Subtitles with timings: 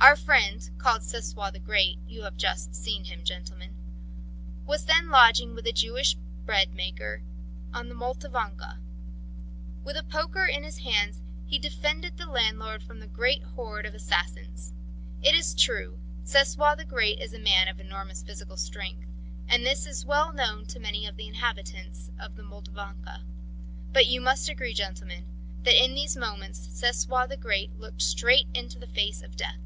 [0.00, 3.74] Our friend, called Sesoi the Great you have just seen him, gentlemen
[4.66, 7.22] was then lodging with a Jewish braid maker
[7.72, 8.80] on the Moldavanka.
[9.82, 13.94] With a poker in his hands he defended his landlord from a great horde of
[13.94, 14.74] assassins.
[15.22, 19.08] It is true, Sesoi the Great is a man of enormous physical strength,
[19.48, 23.22] and this is well known to many of the inhabitants of the Moldavanka.
[23.94, 25.24] But you must agree, gentlemen,
[25.62, 29.56] that in these moments Sesoi the Great looked straight into the face of death.